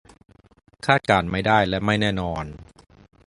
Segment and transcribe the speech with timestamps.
[0.85, 2.45] คาดการณ์ไม่ได้และไม่แน่นอน